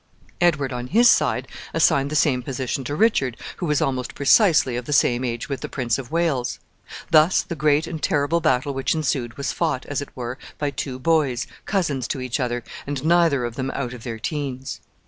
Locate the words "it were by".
10.01-10.71